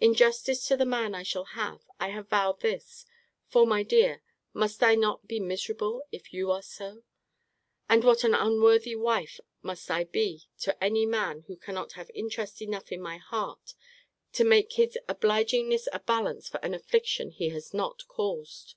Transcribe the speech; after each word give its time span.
In 0.00 0.14
justice 0.14 0.66
to 0.66 0.76
the 0.76 0.84
man 0.84 1.14
I 1.14 1.22
shall 1.22 1.44
have, 1.44 1.82
I 2.00 2.08
have 2.08 2.28
vowed 2.28 2.62
this: 2.62 3.06
for, 3.46 3.64
my 3.64 3.84
dear, 3.84 4.20
must 4.52 4.82
I 4.82 4.96
not 4.96 5.28
be 5.28 5.38
miserable, 5.38 6.02
if 6.10 6.32
you 6.32 6.50
are 6.50 6.62
so? 6.64 7.04
And 7.88 8.02
what 8.02 8.24
an 8.24 8.34
unworthy 8.34 8.96
wife 8.96 9.38
must 9.62 9.88
I 9.88 10.02
be 10.02 10.48
to 10.62 10.82
any 10.82 11.06
man 11.06 11.42
who 11.42 11.54
cannot 11.56 11.92
have 11.92 12.10
interest 12.12 12.60
enough 12.60 12.90
in 12.90 13.00
my 13.00 13.18
heart 13.18 13.74
to 14.32 14.42
make 14.42 14.72
his 14.72 14.98
obligingness 15.08 15.86
a 15.92 16.00
balance 16.00 16.48
for 16.48 16.58
an 16.64 16.74
affliction 16.74 17.30
he 17.30 17.50
has 17.50 17.72
not 17.72 18.04
caused! 18.08 18.74